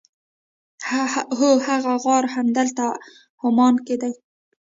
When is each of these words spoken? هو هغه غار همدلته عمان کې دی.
هو 1.37 1.51
هغه 1.67 1.93
غار 2.05 2.23
همدلته 2.35 2.85
عمان 3.43 3.75
کې 3.85 3.95
دی. 4.01 4.13